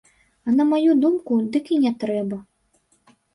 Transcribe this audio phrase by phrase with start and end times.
[0.47, 2.41] А на маю думку, дык і не трэба.